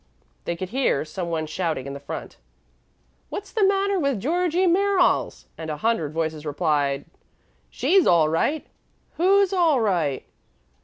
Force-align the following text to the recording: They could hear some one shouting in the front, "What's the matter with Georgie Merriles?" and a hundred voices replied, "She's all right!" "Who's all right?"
They 0.45 0.55
could 0.55 0.69
hear 0.69 1.05
some 1.05 1.29
one 1.29 1.45
shouting 1.45 1.85
in 1.85 1.93
the 1.93 1.99
front, 1.99 2.37
"What's 3.29 3.51
the 3.51 3.63
matter 3.63 3.99
with 3.99 4.19
Georgie 4.19 4.65
Merriles?" 4.65 5.45
and 5.59 5.69
a 5.69 5.77
hundred 5.77 6.11
voices 6.11 6.43
replied, 6.43 7.05
"She's 7.69 8.07
all 8.07 8.27
right!" 8.27 8.65
"Who's 9.17 9.53
all 9.53 9.79
right?" 9.79 10.25